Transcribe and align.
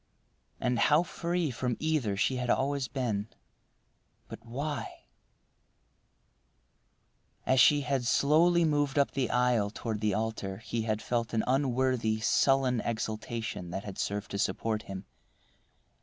And 0.59 0.79
how 0.79 1.03
free 1.03 1.51
from 1.51 1.77
either 1.79 2.17
she 2.17 2.37
had 2.37 2.49
always 2.49 2.87
been—But 2.87 4.43
why— 4.43 5.05
As 7.45 7.59
she 7.59 7.81
had 7.81 8.05
slowly 8.07 8.65
moved 8.65 8.97
up 8.97 9.11
the 9.11 9.29
aisle 9.29 9.69
toward 9.69 10.01
the 10.01 10.15
altar 10.15 10.57
he 10.57 10.81
had 10.81 11.03
felt 11.03 11.35
an 11.35 11.43
unworthy, 11.45 12.19
sullen 12.19 12.81
exultation 12.83 13.69
that 13.69 13.83
had 13.83 13.99
served 13.99 14.31
to 14.31 14.39
support 14.39 14.81
him. 14.89 15.05